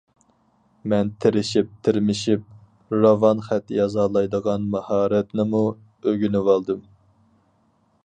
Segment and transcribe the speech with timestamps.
[0.93, 2.49] مەن تىرىشىپ- تىرمىشىپ
[3.05, 6.87] راۋان خەت يازالايدىغان ماھارەتنىمۇ ئۆگىنىۋالدىم.